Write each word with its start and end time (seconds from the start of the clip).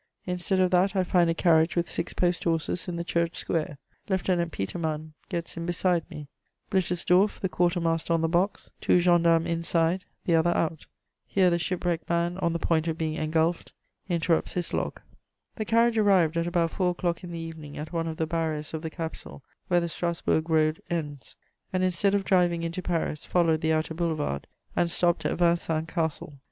Instead 0.25 0.59
of 0.59 0.71
that, 0.71 0.95
I 0.95 1.03
find 1.03 1.29
a 1.29 1.35
carriage 1.35 1.75
with 1.75 1.87
six 1.87 2.11
post 2.11 2.45
horses 2.45 2.87
in 2.87 2.95
the 2.95 3.03
Church 3.03 3.37
Square. 3.37 3.77
Lieutenant 4.09 4.51
Petermann 4.51 5.13
gets 5.29 5.55
in 5.57 5.67
beside 5.67 6.09
me, 6.09 6.27
Blitersdorff 6.71 7.39
the 7.39 7.47
quarter 7.47 7.79
master 7.79 8.11
on 8.11 8.21
the 8.21 8.27
box, 8.27 8.71
two 8.81 8.99
gendarmes 8.99 9.45
inside, 9.45 10.05
the 10.25 10.33
other 10.33 10.57
out." 10.57 10.87
Here 11.27 11.51
the 11.51 11.59
ship 11.59 11.85
wrecked 11.85 12.09
man, 12.09 12.39
on 12.39 12.51
the 12.51 12.57
point 12.57 12.87
of 12.87 12.97
being 12.97 13.13
engulfed, 13.13 13.73
interrupts 14.09 14.53
his 14.53 14.73
log. 14.73 14.99
The 15.57 15.65
carriage 15.65 15.99
arrived 15.99 16.35
at 16.35 16.47
about 16.47 16.71
four 16.71 16.89
o'clock 16.89 17.23
in 17.23 17.31
the 17.31 17.37
evening 17.39 17.77
at 17.77 17.93
one 17.93 18.07
of 18.07 18.17
the 18.17 18.25
barriers 18.25 18.73
of 18.73 18.81
the 18.81 18.89
capital, 18.89 19.43
where 19.67 19.81
the 19.81 19.87
Strasburg 19.87 20.49
road 20.49 20.81
ends, 20.89 21.35
and 21.71 21.83
instead 21.83 22.15
of 22.15 22.23
driving 22.23 22.63
into 22.63 22.81
Paris, 22.81 23.23
followed 23.23 23.61
the 23.61 23.71
outer 23.73 23.93
boulevard 23.93 24.47
and 24.75 24.89
stopped 24.89 25.25
at 25.27 25.37
Vincennes 25.37 25.85
Castle. 25.87 26.39